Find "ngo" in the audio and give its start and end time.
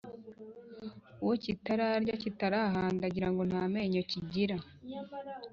3.31-3.41